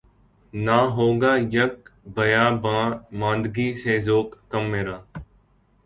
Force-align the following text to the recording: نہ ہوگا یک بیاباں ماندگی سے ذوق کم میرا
نہ 0.53 0.77
ہوگا 0.95 1.33
یک 1.55 1.75
بیاباں 2.15 2.85
ماندگی 3.19 3.69
سے 3.81 3.93
ذوق 4.05 4.29
کم 4.51 4.63
میرا 4.71 4.97